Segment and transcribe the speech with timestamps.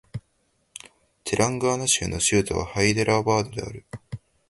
[1.23, 3.85] テランガーナ州の州都はハイデラバードである